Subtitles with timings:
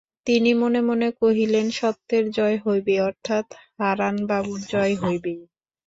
[0.27, 3.45] তিনি মনে মনে কহিলেন, সত্যের জয় হইবেই, অর্থাৎ
[3.79, 5.39] হারানবাবুর জয় হইবেই।